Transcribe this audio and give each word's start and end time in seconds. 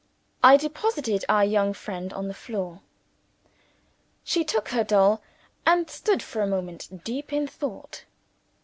I 0.43 0.57
deposited 0.57 1.25
our 1.29 1.45
young 1.45 1.73
friend 1.75 2.11
on 2.11 2.27
the 2.27 2.33
floor. 2.33 2.81
She 4.23 4.43
took 4.43 4.69
her 4.69 4.83
doll, 4.83 5.21
and 5.63 5.91
stood 5.91 6.23
for 6.23 6.41
a 6.41 6.47
moment 6.47 7.03
deep 7.03 7.31
in 7.31 7.45
thought. 7.45 8.05